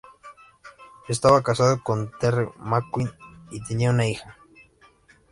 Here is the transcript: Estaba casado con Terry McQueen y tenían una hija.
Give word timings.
Estaba 1.07 1.43
casado 1.43 1.83
con 1.83 2.09
Terry 2.17 2.47
McQueen 2.57 3.11
y 3.51 3.63
tenían 3.63 3.93
una 3.93 4.07
hija. 4.07 4.35